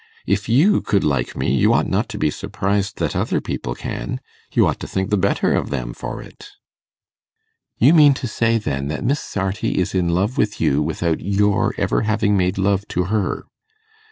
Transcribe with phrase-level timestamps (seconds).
[0.25, 4.19] If you could like me, you ought not to be surprised that other people can;
[4.51, 6.49] you ought to think the better of them for it.'
[7.77, 11.75] 'You mean to say, then, that Miss Sarti is in love with you, without your
[11.77, 13.45] ever having made love to her.